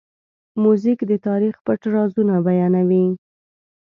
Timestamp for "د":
1.11-1.13